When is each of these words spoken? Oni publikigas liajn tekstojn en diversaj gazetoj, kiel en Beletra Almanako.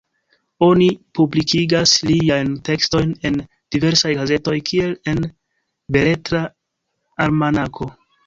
Oni 0.67 0.85
publikigas 1.17 1.91
liajn 2.11 2.55
tekstojn 2.69 3.11
en 3.29 3.37
diversaj 3.77 4.15
gazetoj, 4.21 4.57
kiel 4.71 4.97
en 5.13 5.21
Beletra 5.97 6.43
Almanako. 7.27 7.91